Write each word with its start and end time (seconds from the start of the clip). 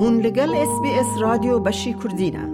هون 0.00 0.20
لگل 0.20 0.54
اس 0.54 0.80
بی 0.82 0.90
اس 0.90 1.06
رادیو 1.20 1.58
بشی 1.58 1.94
کردینه 1.94 2.48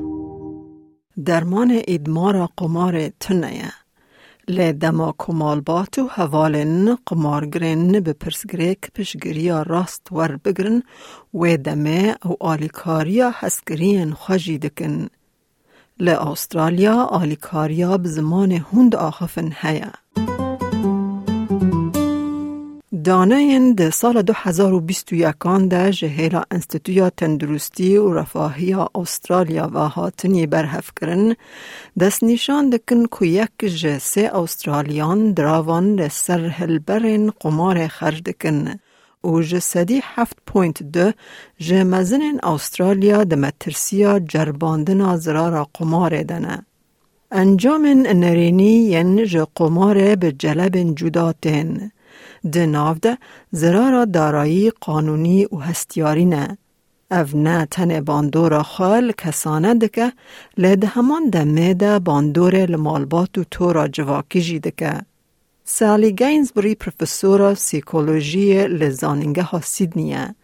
درمان 1.25 1.81
ادمار 1.87 2.49
قمار 2.57 3.09
تنه 3.09 3.73
لی 4.49 4.73
دما 4.73 5.15
کمالبات 5.19 5.99
و 5.99 6.07
حوالن 6.07 6.99
قمارگرین 7.07 8.01
به 8.01 8.13
پرسگریک 8.13 8.79
پشگریا 8.95 9.63
راست 9.63 10.13
ور 10.13 10.37
بگرن 10.37 10.83
و 11.35 11.57
دمه 11.57 12.17
او 12.25 12.37
آلیکاریا 12.41 13.31
هسگرین 13.35 14.13
خوشی 14.13 14.59
دکن. 14.59 15.07
لی 16.01 16.11
استرالیا 16.11 17.05
آلیکاریا 17.05 17.99
بزمان 17.99 18.53
هند 18.53 18.97
آخفن 18.97 19.53
هیا. 19.61 19.93
دانه 23.05 23.73
ده 23.75 23.91
سال 23.91 24.23
2021 24.23 25.35
ده 25.69 25.91
جهیلا 25.91 26.43
انستیتویا 26.51 27.11
تندرستی 27.11 27.97
و 27.97 28.13
رفاهی 28.15 28.75
استرالیا 28.95 29.71
و 29.75 29.89
هاتنی 29.89 30.47
برهف 30.47 30.91
کرن 31.01 31.37
دست 32.01 32.25
نشان 32.25 32.71
دکن 32.71 33.07
که 33.07 33.27
یک 33.27 33.51
جسه 33.65 34.31
استرالیان 34.35 35.33
دراوان 35.33 35.95
لسر 35.95 36.47
هلبرین 36.49 37.31
قمار 37.41 37.89
خرج 37.89 38.23
دکن 38.23 38.75
و 39.25 39.43
جسدی 39.43 40.01
هفت 40.03 40.37
پوینت 40.47 40.83
ده 40.83 41.15
جمزن 41.59 42.23
استرالیا 42.43 43.25
ده 43.25 43.37
مترسیا 43.37 44.19
جرباندن 44.19 45.17
زرار 45.17 45.67
قمار 45.75 46.23
دنه. 46.23 46.67
انجام 47.33 47.87
نرینی 48.23 48.75
ین 48.95 49.27
قمار 49.55 50.17
به 50.17 50.33
جلب 50.33 50.95
جداتین. 50.95 51.91
ده 52.51 53.19
زرارا 53.51 54.05
دارایی 54.05 54.71
قانونی 54.71 55.45
و 55.53 55.57
هستیاری 55.57 56.25
نه. 56.25 56.59
او 57.11 57.27
نه 57.35 57.67
تن 57.71 58.01
باندور 58.01 58.63
خال 58.63 59.13
کسانه 59.13 59.75
دکه 59.75 60.13
لده 60.59 60.87
همان 60.87 61.31
دمه 61.31 61.75
ده 61.75 61.99
باندور 61.99 62.55
لمالبات 62.57 63.39
و 63.39 63.45
تو 63.51 63.73
را 63.73 63.89
جواکی 63.89 64.41
جی 64.43 64.59
دکه. 64.59 65.01
سالی 65.65 66.13
گینزبری 66.13 66.75
پروفسور 66.75 67.55
سیکولوژی 67.55 68.67
لزانینگه 68.67 69.43
ها 69.43 69.61
سیدنیه. 69.61 70.35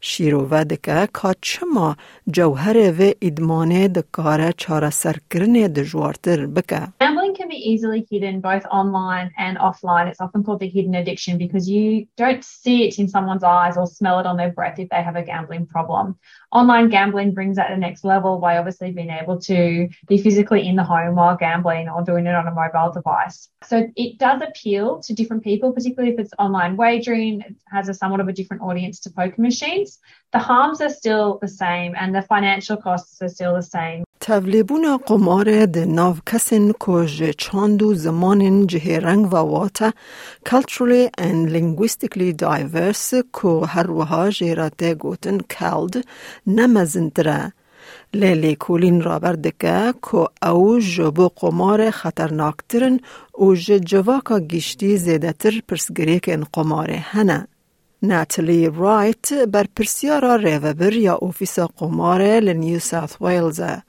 شیروه 0.00 0.64
دکه 0.64 1.08
که 1.22 1.34
چما 1.40 1.96
جوهر 2.30 2.76
و 2.98 3.12
ادمانه 3.22 3.88
دکاره 3.88 4.54
چاره 4.56 4.90
سرکرنه 4.90 5.68
دجوارتر 5.68 6.46
بکه. 6.46 6.82
Gambling 7.28 7.48
can 7.48 7.48
be 7.48 7.70
easily 7.70 8.06
hidden 8.10 8.40
both 8.40 8.64
online 8.66 9.30
and 9.36 9.58
offline. 9.58 10.08
It's 10.08 10.20
often 10.20 10.42
called 10.42 10.60
the 10.60 10.68
hidden 10.68 10.94
addiction 10.94 11.36
because 11.36 11.68
you 11.68 12.06
don't 12.16 12.42
see 12.42 12.88
it 12.88 12.98
in 12.98 13.06
someone's 13.06 13.44
eyes 13.44 13.76
or 13.76 13.86
smell 13.86 14.18
it 14.18 14.26
on 14.26 14.38
their 14.38 14.50
breath 14.50 14.78
if 14.78 14.88
they 14.88 15.02
have 15.02 15.16
a 15.16 15.22
gambling 15.22 15.66
problem. 15.66 16.16
Online 16.52 16.88
gambling 16.88 17.34
brings 17.34 17.56
that 17.56 17.68
to 17.68 17.74
the 17.74 17.80
next 17.80 18.02
level 18.02 18.38
by 18.38 18.56
obviously 18.56 18.92
being 18.92 19.10
able 19.10 19.38
to 19.40 19.88
be 20.06 20.16
physically 20.16 20.66
in 20.66 20.76
the 20.76 20.84
home 20.84 21.16
while 21.16 21.36
gambling 21.36 21.90
or 21.90 22.02
doing 22.02 22.26
it 22.26 22.34
on 22.34 22.48
a 22.48 22.50
mobile 22.50 22.92
device. 22.92 23.50
So 23.64 23.86
it 23.94 24.18
does 24.18 24.40
appeal 24.40 25.02
to 25.02 25.12
different 25.12 25.44
people, 25.44 25.72
particularly 25.72 26.14
if 26.14 26.18
it's 26.18 26.32
online 26.38 26.76
wagering, 26.76 27.42
it 27.42 27.56
has 27.70 27.90
a 27.90 27.94
somewhat 27.94 28.20
of 28.20 28.28
a 28.28 28.32
different 28.32 28.62
audience 28.62 29.00
to 29.00 29.10
poker 29.10 29.42
machines. 29.42 29.98
The 30.32 30.38
harms 30.38 30.80
are 30.80 30.88
still 30.88 31.38
the 31.42 31.48
same 31.48 31.94
and 31.94 32.14
the 32.14 32.22
financial 32.22 32.78
costs 32.78 33.20
are 33.20 33.28
still 33.28 33.54
the 33.54 33.62
same. 33.62 34.04
توليبون 34.28 34.96
قمار 34.96 35.64
ده 35.64 35.84
ناو 35.84 36.14
کسن 36.26 36.72
کج 36.80 37.30
چاندو 37.30 37.94
زمان 37.94 38.66
جه 38.66 38.98
رنگ 38.98 39.32
و 39.32 39.36
واتا 39.36 39.92
culturally 40.48 41.08
and 41.18 41.50
linguistically 41.50 42.32
diverse 42.32 43.14
کو 43.32 43.64
هر 43.64 43.90
وها 43.90 44.30
جیراته 44.30 44.94
گوتن 44.94 45.38
کالد 45.38 46.04
نمزندره 46.46 47.52
لیلی 48.14 48.56
کولین 48.56 49.00
رابر 49.02 49.32
دکه 49.32 49.94
که 50.10 50.48
او 50.48 50.80
جبو 50.80 51.28
قمار 51.28 51.90
خطرناکترن 51.90 53.00
و 53.38 53.54
جواکا 53.54 54.40
گشتی 54.40 54.96
زیده 54.96 55.32
تر 55.32 55.60
پرسگریک 55.68 56.28
ان 56.28 56.44
قمار 56.52 56.90
هنه. 56.90 57.48
ناتلی 58.02 58.70
رایت 58.70 59.32
بر 59.32 59.66
پرسیارا 59.76 60.36
ریوبر 60.36 60.92
یا 60.92 61.14
اوفیس 61.14 61.58
قمار 61.58 62.22
لنیو 62.22 62.78
ساوث 62.78 63.22
ویلزه. 63.22 63.87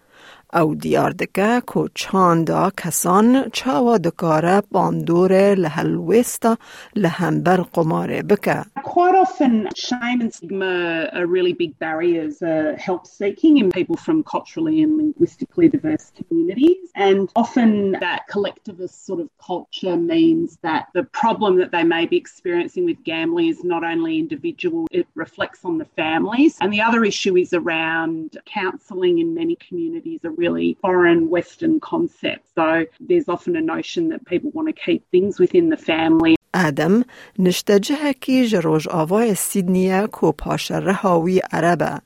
او 0.55 0.75
دیار 0.75 1.11
دکه 1.11 1.63
که 1.73 1.91
چاندا 1.95 2.71
کسان 2.77 3.51
چاوا 3.53 3.99
دکاره 3.99 4.63
باندور 4.71 5.55
لهلویستا 5.55 6.57
لهمبر 6.97 7.57
قماره 7.57 8.23
بکه. 8.23 8.65
Quite 8.83 9.17
often, 9.25 9.69
shame 9.75 10.21
and 10.21 10.33
stigma 10.33 11.09
are 11.13 11.27
really 11.27 11.53
big 11.53 11.77
barriers 11.79 12.43
uh, 12.43 12.77
help 12.79 13.03
seeking 13.07 13.55
in 13.59 13.71
people 13.71 13.97
from 13.97 14.23
culturally 14.23 14.83
and 14.85 14.93
linguistically 14.97 15.69
diverse 15.69 16.13
communities. 16.19 16.85
And 16.95 17.29
often, 17.35 17.93
that 18.09 18.21
collectivist 18.35 19.07
sort 19.09 19.21
of 19.25 19.29
culture 19.53 19.97
means 19.97 20.59
that 20.63 20.83
the 20.95 21.05
problem 21.23 21.57
that 21.61 21.73
they 21.73 21.85
may 21.97 22.05
be 22.07 22.17
experiencing 22.25 22.85
with 22.85 22.99
gambling 23.03 23.49
is 23.49 23.65
not 23.65 23.83
only 23.93 24.13
individual, 24.25 24.87
it 24.93 25.07
reflects 25.15 25.61
on 25.65 25.79
the 25.79 25.89
families. 26.03 26.53
And 26.61 26.73
the 26.73 26.83
other 26.89 27.03
issue 27.05 27.37
is 27.37 27.53
around 27.53 28.39
counselling 28.47 29.19
in 29.19 29.35
many 29.35 29.57
communities 29.57 30.21
are 30.25 30.31
really 30.39 30.77
foreign 30.81 31.31
Western 31.31 31.81
concept. 31.81 32.45
So 32.55 32.87
there's 33.09 33.29
often 33.29 33.57
a 33.57 33.61
notion 33.61 34.09
that 34.11 34.25
people 34.27 34.51
want 34.51 34.69
to 34.69 34.77
keep 34.87 35.03
things 35.11 35.39
within 35.39 35.69
the 35.71 35.77
family. 35.77 36.35
آدم 36.55 37.03
نشتجه 37.39 38.13
کی 38.21 38.47
جروج 38.47 38.89
آوای 38.89 39.35
سیدنیه 39.35 40.07
کو 40.13 40.33
پاشره 40.33 40.93
هاوی 40.93 41.41
عربه. 41.53 42.01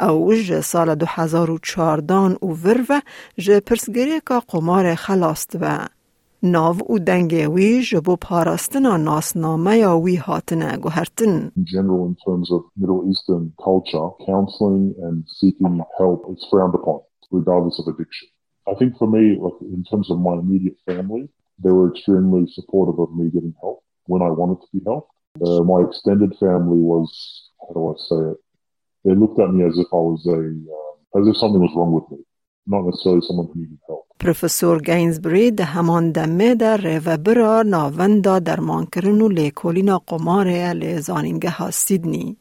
او 0.00 0.34
جه 0.34 0.60
سال 0.60 0.94
2014 0.94 2.14
و 2.14 2.46
ورو 2.46 3.00
جه 3.38 3.60
پرسگری 3.60 4.20
که 4.28 4.34
قمار 4.48 4.94
خلاست 4.94 5.56
و 5.60 5.86
ناو 6.42 6.76
او 6.86 6.98
دنگه 6.98 7.48
وی 7.48 7.82
جبو 7.82 8.16
پاراستنا 8.16 8.96
ناسنامه 8.96 9.76
یا 9.76 9.98
وی 9.98 10.16
هاتنه 10.16 10.76
گوهرتن. 10.76 11.52
In 11.56 11.64
general, 11.64 12.06
in 12.06 12.16
terms 12.26 12.50
of 12.50 12.60
Middle 12.76 13.02
Eastern 13.10 13.52
culture, 13.64 14.08
counseling 14.26 14.94
and 15.06 15.24
seeking 15.38 15.80
help 15.98 16.20
is 16.32 16.46
frowned 16.50 16.74
upon. 16.74 17.00
regardless 17.30 17.78
of 17.80 17.86
addiction. 17.92 18.28
I 18.70 18.74
think 18.78 18.96
for 19.00 19.08
me, 19.16 19.24
like 19.44 19.58
in 19.76 19.82
terms 19.90 20.10
of 20.10 20.18
my 20.18 20.34
immediate 20.42 20.78
family, 20.86 21.28
they 21.62 21.72
were 21.76 21.88
extremely 21.92 22.42
supportive 22.56 22.98
of 23.04 23.14
me 23.18 23.24
getting 23.34 23.54
help 23.60 23.78
when 24.12 24.22
I 24.22 24.30
wanted 24.40 24.58
to 24.62 24.68
be 24.74 24.80
helped. 24.90 25.10
Uh, 25.46 25.62
my 25.72 25.80
extended 25.88 26.32
family 26.44 26.80
was, 26.92 27.08
how 27.60 27.72
do 27.74 27.80
I 27.92 27.96
say 28.08 28.20
it? 28.32 28.38
They 29.04 29.14
looked 29.22 29.38
at 29.44 29.50
me 29.56 29.64
as 29.70 29.76
if 29.82 29.88
I 29.92 30.02
was 30.10 30.20
a, 30.26 30.40
uh, 30.78 31.18
as 31.18 31.24
if 31.30 31.36
something 31.42 31.62
was 31.66 31.74
wrong 31.76 31.92
with 31.98 32.06
me, 32.12 32.20
not 32.66 32.82
necessarily 32.88 33.22
someone 33.28 33.48
who 33.52 33.60
needed 33.60 33.78
help. 33.88 34.06
پروفسور 34.20 34.82
گینزبری 34.82 35.50
ده 35.50 35.64
همان 35.64 36.12
دمه 36.12 36.54
در 36.54 36.76
ریوبرا 36.76 37.62
ناوندا 37.62 38.38
درمان 38.38 38.86
کرنو 38.86 39.28
لیکولینا 39.28 39.98
قماره 39.98 40.72
لیزانینگه 40.72 41.50
ها 41.50 41.70
سیدنی. 41.70 42.36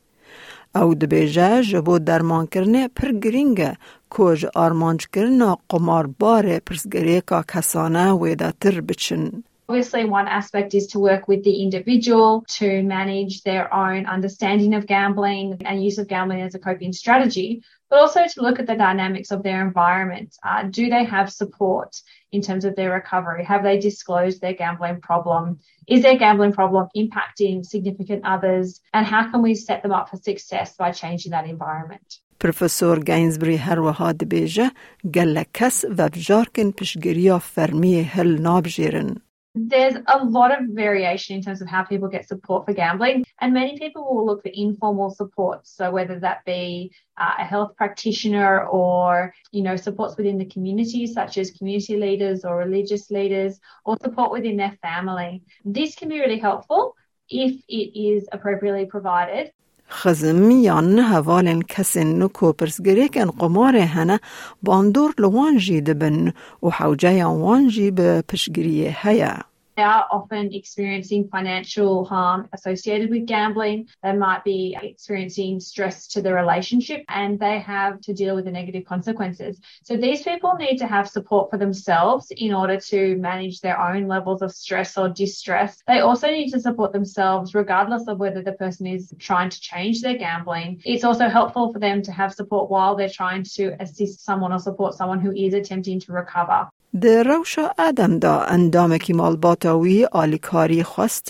او 0.76 0.96
دبیجه 0.96 1.62
جبو 1.62 2.00
درمان 2.00 2.46
کرنه 2.48 2.88
پر 2.88 3.12
گرینگه 3.12 3.78
کج 4.10 4.46
آرمانج 4.56 5.08
کرنا 5.14 5.58
قمار 5.70 6.08
باره 6.08 6.60
پرسگری 6.60 7.22
که 7.22 7.44
کسانه 7.48 8.14
ویده 8.14 8.54
تر 8.62 8.82
بچن. 8.82 9.44
Obviously, 9.72 10.04
one 10.04 10.28
aspect 10.28 10.74
is 10.74 10.88
to 10.88 11.00
work 11.00 11.30
with 11.30 11.46
the 11.46 11.64
individual 11.64 12.44
to 12.60 12.84
manage 12.84 13.42
their 13.44 13.74
own 13.74 14.06
understanding 14.06 14.74
of 14.74 14.86
gambling 14.86 15.62
and 15.64 15.82
use 15.82 15.98
of 15.98 16.10
gambling 16.10 16.42
as 16.42 16.56
a 16.56 16.60
coping 16.60 16.92
strategy, 16.92 17.64
but 17.90 18.00
also 18.00 18.28
to 18.28 18.42
look 18.42 18.60
at 18.60 18.68
the 18.68 18.76
dynamics 18.76 19.32
of 19.32 19.44
their 19.44 19.66
environment. 19.66 20.36
Uh, 20.44 20.64
do 20.64 20.90
they 20.90 21.06
have 21.06 21.32
support 21.32 21.96
in 22.34 22.42
terms 22.42 22.66
of 22.66 22.76
their 22.76 22.92
recovery? 22.92 23.46
Have 23.46 23.64
they 23.64 23.80
disclosed 23.80 24.42
their 24.42 24.54
gambling 24.54 25.00
problem? 25.00 25.60
Is 25.88 26.02
their 26.02 26.18
gambling 26.18 26.52
problem 26.52 26.90
impacting 26.94 27.66
significant 27.66 28.26
others? 28.26 28.82
And 28.94 29.06
how 29.06 29.32
can 29.32 29.42
we 29.42 29.56
set 29.56 29.84
them 29.84 29.94
up 29.94 30.10
for 30.10 30.18
success 30.18 30.76
by 30.76 30.92
changing 30.92 31.32
that 31.32 31.48
environment? 31.48 32.20
پروفسور 32.40 33.00
گینزبری 33.04 33.56
هر 33.56 33.80
وها 33.80 34.12
دبیجه 34.12 34.72
گل 35.14 35.44
کس 35.54 35.86
و 35.98 36.10
بجارکن 36.10 36.72
پشگریا 36.72 37.40
فرمی 37.40 38.02
هل 38.02 38.42
نابجیرن. 38.42 39.16
There's 39.54 39.98
a 40.08 40.24
lot 40.24 40.58
of 40.58 40.70
variation 40.70 41.36
in 41.36 41.44
terms 41.44 41.62
of 41.62 41.68
how 41.68 41.84
people 41.84 42.08
get 42.08 42.26
support 42.26 42.66
for 42.66 42.74
gambling, 42.74 43.26
and 43.42 43.54
many 43.54 43.78
people 43.78 44.02
will 44.06 44.26
look 44.26 44.44
for 44.44 44.52
informal 44.54 45.10
support. 45.10 45.68
So 45.68 45.92
whether 45.92 46.18
that 46.20 46.46
be 46.46 46.94
uh, 47.18 47.34
a 47.40 47.44
health 47.44 47.76
practitioner 47.76 48.66
or 48.66 49.34
you 49.52 49.62
know 49.62 49.76
supports 49.76 50.16
within 50.16 50.38
the 50.38 50.46
community, 50.46 51.06
such 51.06 51.38
as 51.38 51.52
community 51.52 51.98
leaders 51.98 52.46
or 52.46 52.56
religious 52.56 53.12
leaders, 53.12 53.60
or 53.84 53.98
support 54.02 54.32
within 54.32 54.56
their 54.56 54.78
family. 54.82 55.44
This 55.66 55.96
can 55.96 56.08
be 56.08 56.20
really 56.24 56.40
helpful 56.40 56.96
if 57.30 57.54
it 57.68 57.88
is 58.10 58.30
appropriately 58.32 58.86
provided. 58.86 59.52
خزم 59.91 60.51
یان 60.51 60.99
هوالن 60.99 61.63
کسین 61.63 62.23
نکو 62.23 62.53
پرسگریکن 62.53 63.31
قمار 63.31 63.77
هنه 63.77 64.21
باندور 64.63 65.15
لوانجی 65.19 65.81
دبن 65.81 66.33
و 66.63 66.71
حوجه 66.71 67.25
وانجی 67.25 67.91
به 67.91 68.23
پشگریه 68.29 68.97
هیا. 69.03 69.56
They 69.77 69.83
are 69.83 70.07
often 70.11 70.55
experiencing 70.55 71.29
financial 71.29 72.05
harm 72.05 72.49
associated 72.53 73.11
with 73.11 73.27
gambling. 73.27 73.89
They 74.03 74.13
might 74.13 74.43
be 74.43 74.77
experiencing 74.81 75.61
stress 75.61 76.07
to 76.09 76.23
the 76.23 76.33
relationship 76.33 77.05
and 77.09 77.39
they 77.39 77.59
have 77.59 78.01
to 78.03 78.15
deal 78.15 78.35
with 78.35 78.47
the 78.47 78.51
negative 78.51 78.87
consequences. 78.87 79.61
So 79.85 79.97
these 79.97 80.23
people 80.23 80.55
need 80.55 80.79
to 80.79 80.87
have 80.87 81.09
support 81.09 81.51
for 81.51 81.59
themselves 81.59 82.33
in 82.37 82.55
order 82.55 82.81
to 82.81 83.17
manage 83.17 83.61
their 83.61 83.79
own 83.79 84.09
levels 84.09 84.41
of 84.41 84.53
stress 84.53 84.97
or 84.97 85.11
distress. 85.11 85.83
They 85.87 86.01
also 86.01 86.29
need 86.29 86.51
to 86.53 86.61
support 86.61 86.93
themselves 86.93 87.55
regardless 87.55 88.09
of 88.09 88.19
whether 88.19 88.43
the 88.43 88.53
person 88.53 88.87
is 88.87 89.13
trying 89.19 89.51
to 89.51 89.61
change 89.61 90.01
their 90.01 90.17
gambling. 90.17 90.81
It's 90.85 91.05
also 91.05 91.29
helpful 91.29 91.73
for 91.73 91.79
them 91.79 92.01
to 92.03 92.13
have 92.13 92.33
support 92.33 92.71
while 92.71 92.97
they're 92.97 93.09
trying 93.09 93.45
to 93.55 93.77
assist 93.81 94.25
someone 94.25 94.53
or 94.53 94.59
support 94.59 94.95
someone 94.95 95.21
who 95.21 95.33
is 95.33 95.53
attempting 95.53 96.01
to 96.01 96.13
recover. 96.13 96.69
در 97.02 97.24
روشا 97.24 97.70
ادم 97.80 98.20
دا 98.20 98.40
اندام 98.40 98.98
کی 98.98 99.14
مالباتاوی 99.14 100.06
آلیکاری 100.06 100.84
خواست 100.84 101.28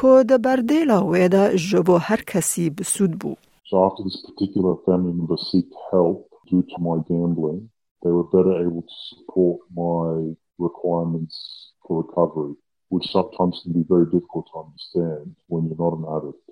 که 0.00 0.24
ده 0.28 0.38
بردیلا 0.38 1.06
ویدا 1.06 1.54
جبو 1.54 1.96
هر 1.96 2.22
کسی 2.26 2.70
بسود 2.70 3.18
بو. 3.18 3.34
So 3.70 3.76
after 3.88 4.02
this 4.02 4.18
particular 4.28 4.74
family 4.86 5.12
member 5.18 5.38
seeked 5.48 5.76
help 5.92 6.28
due 6.50 6.64
to 6.72 6.76
my 6.88 6.96
gambling, 7.08 7.70
they 8.02 8.12
were 8.16 8.28
better 8.36 8.54
able 8.66 8.82
to 8.92 8.96
support 9.10 9.58
my 9.84 10.34
requirements 10.58 11.36
for 11.82 11.92
recovery, 12.02 12.54
which 12.92 13.06
sometimes 13.16 13.54
can 13.62 13.72
be 13.80 13.84
very 13.94 14.06
difficult 14.14 14.44
to 14.50 14.56
understand 14.64 15.26
when 15.50 15.62
you're 15.66 15.84
not 15.86 15.98
an 16.00 16.06
addict. 16.16 16.44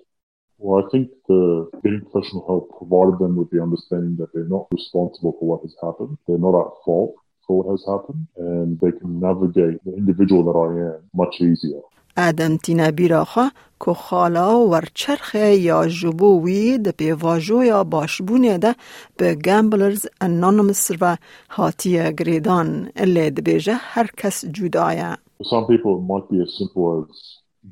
Well, 0.58 0.76
I 0.82 0.84
think 0.92 1.06
the 1.32 1.44
getting 1.82 2.02
professional 2.06 2.44
help 2.50 2.64
provided 2.80 3.16
them 3.22 3.34
with 3.40 3.50
the 3.50 3.60
understanding 3.66 4.14
that 4.20 4.30
they're 4.32 4.54
not 4.56 4.66
responsible 4.78 5.32
for 5.38 5.46
what 5.50 5.62
has 5.66 5.74
happened. 5.86 6.14
They're 6.26 6.46
not 6.48 6.58
at 6.64 6.72
fault 6.84 7.14
for 7.44 7.52
what 7.58 7.66
has 7.72 7.82
happened, 7.92 8.24
and 8.36 8.78
they 8.82 8.92
can 8.98 9.20
navigate 9.28 9.78
the 9.86 9.94
individual 10.02 10.42
that 10.48 10.56
I 10.66 10.68
am 10.90 11.02
much 11.22 11.34
easier. 11.40 11.82
ادم 12.20 12.56
تینا 12.56 12.90
بیراخا 12.90 13.48
که 13.84 13.92
خالا 13.92 14.68
ورچرخ 14.68 15.34
یا 15.34 15.86
جبووی 15.86 16.78
ده 16.78 16.92
پیواجو 16.92 17.64
یا 17.64 17.84
باشبونه 17.84 18.58
ده 18.58 18.74
به 19.16 19.34
گامبلرز 19.34 20.06
انونیمس 20.20 20.90
و 21.00 21.16
هاتیه 21.50 22.12
گریدان 22.12 22.88
اللي 22.96 23.30
ده 23.30 23.42
بیجه 23.42 23.74
هر 23.74 24.06
کس 24.16 24.44
جدایه. 24.44 25.16
For 25.38 25.44
some 25.44 25.66
people, 25.66 25.92
it 25.98 26.06
might 26.12 26.28
be 26.30 26.40
as 26.42 26.50
simple 26.58 26.84
as 26.98 27.08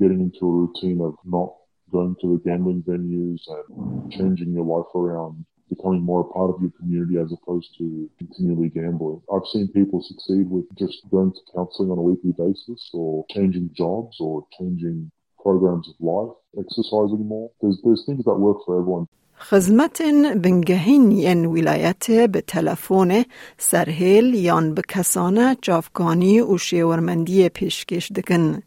getting 0.00 0.20
into 0.20 0.42
a 0.46 0.52
routine 0.60 1.00
of 1.00 1.14
not 1.24 1.50
going 1.90 2.14
to 2.20 2.26
the 2.32 2.40
gambling 2.46 2.82
venues 2.90 3.42
and 3.54 4.12
changing 4.16 4.50
your 4.56 4.66
life 4.74 4.92
around, 4.94 5.36
becoming 5.70 6.02
more 6.02 6.20
a 6.20 6.32
part 6.32 6.50
of 6.50 6.60
your 6.60 6.70
community 6.78 7.18
as 7.18 7.32
opposed 7.32 7.70
to 7.78 8.08
continually 8.18 8.68
gambling. 8.68 9.20
I've 9.32 9.46
seen 9.52 9.68
people 9.68 10.02
succeed 10.02 10.48
with 10.48 10.64
just 10.76 10.98
going 11.10 11.32
to 11.32 11.40
counseling 11.54 11.90
on 11.90 11.98
a 11.98 12.02
weekly 12.02 12.32
basis 12.32 12.90
or 12.92 13.24
changing 13.30 13.70
jobs 13.74 14.16
or 14.20 14.46
changing 14.58 15.10
programs 15.42 15.88
of 15.88 15.94
life, 16.00 16.34
exercising 16.58 17.26
more. 17.26 17.50
There's, 17.60 17.78
there's 17.84 18.04
things 18.06 18.24
that 18.24 18.34
work 18.34 18.58
for 18.64 18.80
everyone. 18.80 19.06
خدمت 19.38 20.02
بنگهین 20.42 21.10
ین 21.10 21.46
ولایت 21.46 22.10
به 22.10 22.40
تلفن 22.40 23.24
سرهیل 23.58 24.34
یان 24.34 24.74
به 24.74 24.82
کسانه 24.88 25.56
جافکانی 25.62 26.40
و 26.40 26.58
شیورمندی 26.58 27.48
پیشکش 27.48 28.12
دکن. 28.12 28.62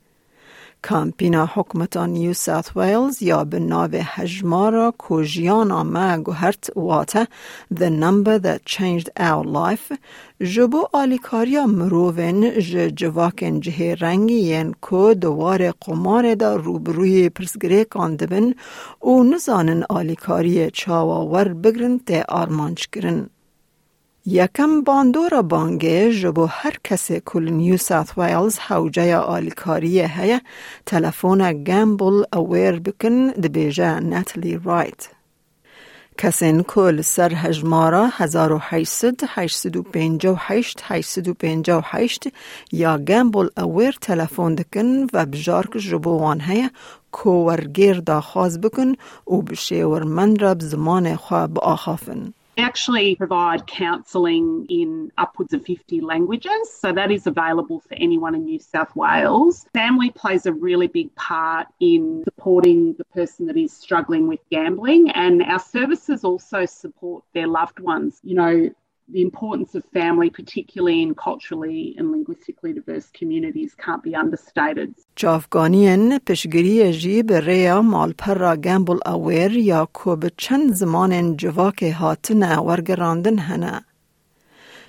کامپینا 0.89 1.45
حکمتا 1.55 2.07
نیو 2.07 2.33
ساوت 2.33 2.77
ویلز 2.77 3.23
یا 3.23 3.45
به 3.45 3.59
ناو 3.59 3.91
هجمارا 3.93 4.91
کوژیان 4.99 5.71
آمه 5.71 6.19
گوهرت 6.19 6.71
واته 6.77 7.27
The 7.75 7.89
Number 8.03 8.39
That 8.39 8.61
Changed 8.75 9.09
Our 9.29 9.45
Life 9.45 9.97
جبو 10.41 10.83
آلیکاریا 10.93 11.67
مروون 11.67 12.51
ج 12.61 12.89
جواکن 12.97 13.61
جه 13.61 13.95
رنگی 13.95 14.35
ین 14.35 14.75
کو 14.81 15.15
دوار 15.15 15.71
قمار 15.71 16.35
دا 16.35 16.57
روبروی 16.57 17.29
پرسگره 17.29 17.85
کاندبن 17.85 18.55
و 19.03 19.23
نزانن 19.23 19.83
آلیکاری 19.89 20.71
چاواور 20.71 21.49
بگرن 21.49 21.99
ته 21.99 22.25
آرمانچ 22.29 22.87
کرن. 22.87 23.27
یکم 24.27 24.83
باندورا 24.83 25.43
بانگه 25.43 26.13
جبو 26.13 26.47
هر 26.47 26.77
کسی 26.85 27.21
کل 27.25 27.49
نیو 27.49 27.77
ساوت 27.77 28.19
ویلز 28.19 28.59
حوجه 28.59 29.17
آلیکاری 29.17 30.01
هیا 30.01 30.41
تلفون 30.87 31.65
گامبل 31.65 32.25
اویر 32.33 32.81
بکن 32.81 33.27
دبیجه 33.31 34.01
نتلی 34.01 34.61
رایت. 34.65 35.09
کسین 36.19 36.63
کل 36.63 37.03
سر 37.03 37.33
هجمارا 37.35 38.09
1800 38.13 39.25
858 39.29 40.81
858 40.85 42.29
یا 42.73 42.99
گامبل 42.99 43.49
اویر 43.57 43.99
تلفون 44.01 44.55
دکن 44.55 45.07
و 45.13 45.27
بجارک 45.27 45.77
جبوان 45.77 46.41
هیا 46.41 46.71
کوورگیر 47.13 48.01
دا 48.01 48.21
خواز 48.21 48.61
بکن 48.61 48.93
و 49.27 49.43
بشیور 49.43 50.03
من 50.03 50.37
رب 50.37 50.61
زمان 50.61 51.17
خواه 51.17 51.47
بآخافن. 51.47 52.33
Actually 52.57 53.17
provide 53.17 53.67
counselling 53.67 54.67
in 54.69 55.11
upwards 55.19 55.53
of 55.53 55.65
50 55.65 56.01
languages, 56.01 56.73
so 56.73 56.93
that 56.93 57.11
is 57.11 57.27
available 57.27 57.81
for 57.81 57.95
anyone 57.95 58.35
in 58.35 58.45
New 58.45 58.59
South 58.59 58.95
Wales. 58.95 59.67
Family 59.73 60.11
plays 60.11 60.47
a 60.47 60.53
really 60.53 60.87
big 60.87 61.15
part 61.17 61.67
in 61.81 62.23
supporting 62.25 62.95
the 62.95 63.05
person 63.07 63.47
that 63.47 63.57
is 63.57 63.73
struggling 63.73 64.29
with 64.29 64.41
gambling, 64.51 65.11
and 65.11 65.43
our 65.43 65.59
services 65.59 66.25
also 66.25 66.65
support 66.65 67.25
their 67.35 67.47
loved 67.47 67.81
ones. 67.81 68.21
You 68.23 68.35
know, 68.35 68.71
the 69.12 69.22
importance 69.22 69.72
of 69.76 69.84
family, 69.94 70.30
particularly 70.30 71.02
in 71.02 71.16
culturally 71.16 71.96
and 71.98 72.12
linguistically 72.12 72.74
diverse 72.74 73.08
communities, 73.20 73.76
can't 73.86 74.04
be 74.04 74.16
understated. 74.16 74.90
جافگانین 75.16 76.20
پشگیری 76.20 76.94
جی 76.94 77.24
به 77.24 77.40
ریا 77.40 77.82
مالپر 77.82 78.34
را 78.34 78.56
گمبل 78.56 78.98
اویر 79.06 79.58
یا 79.58 79.88
کو 79.94 80.16
به 80.16 80.32
چند 80.38 80.74
زمان 80.74 81.38
جواک 81.38 81.84
هاتن 81.84 82.60
ورگراندن 82.60 83.38
هنه. 83.38 83.82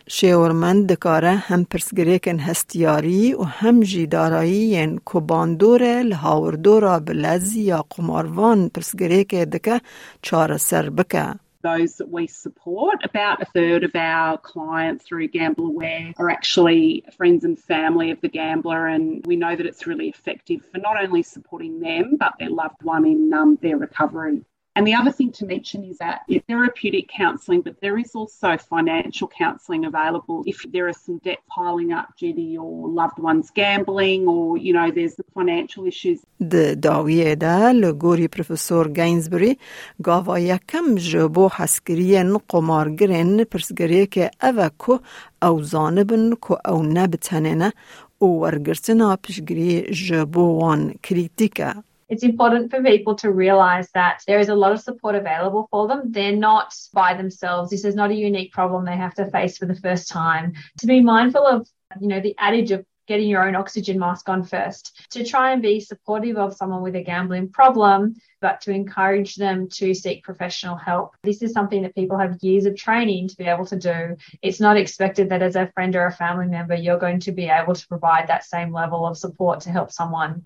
شیورمند 0.09 0.93
دکاره 0.93 1.31
هم 1.31 1.65
پرسگریکن 1.65 2.39
هستیاری 2.39 3.35
و 3.35 3.43
هم 3.43 3.81
جی 3.81 4.07
دارایی 4.07 4.53
ین 4.53 4.99
کو 4.99 5.21
باندور 5.21 6.03
لحاوردورا 6.03 6.99
بلزی 7.01 7.61
یا 7.61 7.85
قماروان 7.91 8.69
پرسگریک 8.69 9.35
دکه 9.35 9.81
چار 10.23 10.57
سر 10.57 10.91
بکه. 10.91 11.35
those 11.66 11.96
that 11.96 12.10
we 12.10 12.28
support. 12.28 13.04
About 13.04 13.42
a 13.42 13.46
third 13.46 13.84
of 13.84 13.96
our 13.96 14.38
clients 14.38 15.04
through 15.04 15.28
Gamble 15.30 15.68
Aware 15.68 16.14
are 16.18 16.30
actually 16.30 17.04
friends 17.18 17.44
and 17.44 17.58
family 17.58 18.12
of 18.12 18.22
the 18.22 18.30
gambler, 18.30 18.88
and 18.88 19.26
we 19.26 19.36
know 19.36 19.56
that 19.56 19.66
it's 19.66 19.88
really 19.88 20.10
effective 20.10 20.62
for 20.72 20.78
not 20.78 21.02
only 21.02 21.24
supporting 21.24 21.80
them 21.80 22.18
but 22.18 22.34
their 22.40 22.50
loved 22.50 22.84
one 22.84 23.06
in 23.06 23.34
um, 23.34 23.58
their 23.62 23.78
recovery. 23.78 24.42
And 24.77 24.87
the 24.87 24.95
other 24.95 25.11
thing 25.11 25.33
to 25.33 25.45
mention 25.47 25.81
is 25.85 25.99
that 25.99 26.21
it's 26.29 26.47
therapeutic 26.47 27.07
counselling, 27.09 27.61
but 27.61 27.75
there 27.85 27.99
is 27.99 28.11
also 28.15 28.57
financial 28.57 29.29
counselling 29.43 29.85
available 29.85 30.39
if 30.47 30.59
there 30.75 30.87
are 30.91 30.99
some 31.07 31.19
debt 31.19 31.41
piling 31.57 31.93
up 31.93 32.07
due 32.21 32.33
to 32.33 32.41
your 32.41 32.89
loved 33.01 33.19
one's 33.19 33.51
gambling 33.51 34.29
or, 34.29 34.57
you 34.67 34.73
know, 34.73 34.89
there's 34.97 35.17
the 35.21 35.27
financial 35.39 35.83
issues. 35.93 36.19
د 36.41 36.81
داویه 36.81 37.35
ده 37.35 37.73
لگوری 37.73 38.29
پروفسور 38.29 38.89
گینزبری 38.89 39.59
گاوا 40.05 40.39
یکم 40.39 40.95
جبو 40.95 41.49
حسکرین 41.57 42.39
قمارگرین 42.49 43.45
پرسگریه 43.45 44.07
که 44.07 44.31
اوه 44.43 44.69
کو 44.79 44.99
او 45.43 45.63
زانبن 45.63 46.35
کو 46.35 46.57
او 46.69 46.83
نبتننه 46.83 47.73
او 48.19 48.41
ورگرتنا 48.41 49.17
پشگری 49.17 49.83
جبو 49.83 50.41
وان 50.61 50.95
کریتیکه. 51.03 51.75
It's 52.08 52.24
important 52.24 52.70
for 52.70 52.84
people 52.84 53.16
to 53.16 53.32
realize 53.32 53.90
that 53.94 54.22
there 54.28 54.40
is 54.40 54.50
a 54.50 54.56
lot 54.56 54.72
of 54.72 54.80
support 54.80 55.16
available 55.16 55.68
for 55.72 55.88
them. 55.88 56.12
They're 56.12 56.36
not 56.36 56.76
by 56.94 57.16
themselves. 57.16 57.72
This 57.72 57.84
is 57.84 57.96
not 57.96 58.12
a 58.12 58.16
unique 58.16 58.52
problem 58.52 58.86
they 58.86 58.96
have 58.96 59.16
to 59.16 59.32
face 59.32 59.58
for 59.58 59.66
the 59.66 59.76
first 59.76 60.08
time. 60.08 60.54
To 60.80 60.88
be 60.88 61.02
mindful 61.02 61.46
of, 61.46 61.68
you 62.00 62.08
know, 62.08 62.20
the 62.20 62.36
adage 62.38 62.72
of 62.72 62.86
getting 63.08 63.30
your 63.30 63.48
own 63.48 63.56
oxygen 63.56 64.00
mask 64.00 64.30
on 64.30 64.44
first, 64.44 65.08
to 65.12 65.24
try 65.24 65.52
and 65.52 65.62
be 65.62 65.80
supportive 65.80 66.38
of 66.38 66.56
someone 66.56 66.82
with 66.82 66.96
a 66.96 67.04
gambling 67.04 67.50
problem, 67.50 68.16
but 68.42 68.62
to 68.62 68.72
encourage 68.72 69.36
them 69.36 69.68
to 69.70 69.94
seek 69.94 70.24
professional 70.24 70.76
help. 70.76 71.16
This 71.24 71.42
is 71.42 71.54
something 71.54 71.84
that 71.84 71.96
people 71.96 72.18
have 72.18 72.38
years 72.42 72.66
of 72.66 72.76
training 72.76 73.28
to 73.30 73.36
be 73.36 73.46
able 73.46 73.66
to 73.68 73.78
do. 73.78 74.16
It's 74.42 74.60
not 74.60 74.78
expected 74.78 75.30
that 75.30 75.42
as 75.42 75.56
a 75.56 75.72
friend 75.74 75.96
or 75.96 76.06
a 76.06 76.12
family 76.12 76.48
member, 76.48 76.76
you're 76.76 77.00
going 77.00 77.20
to 77.22 77.32
be 77.32 77.46
able 77.46 77.76
to 77.76 77.88
provide 77.88 78.28
that 78.28 78.44
same 78.44 78.72
level 78.72 79.06
of 79.06 79.18
support 79.18 79.62
to 79.62 79.72
help 79.72 79.92
someone. 79.92 80.46